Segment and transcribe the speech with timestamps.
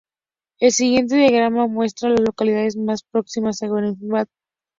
[0.59, 4.31] El siguiente diagrama muestra a las localidades más próximas a West Gate.